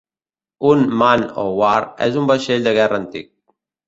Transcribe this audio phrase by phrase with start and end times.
[0.69, 3.29] Un "Man o' War" és un vaixell de guerra antic.